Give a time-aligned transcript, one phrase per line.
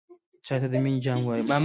[0.47, 1.47] چای ته د مینې جام وایم.